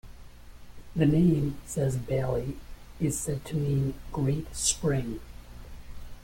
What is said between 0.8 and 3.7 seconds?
The name, says Bailey, is said to